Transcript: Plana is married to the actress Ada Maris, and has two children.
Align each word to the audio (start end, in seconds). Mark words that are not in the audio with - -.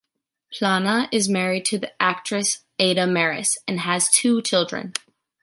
Plana 0.51 1.07
is 1.11 1.29
married 1.29 1.63
to 1.65 1.77
the 1.77 1.93
actress 2.01 2.63
Ada 2.79 3.05
Maris, 3.05 3.59
and 3.67 3.81
has 3.81 4.09
two 4.09 4.41
children. 4.41 4.93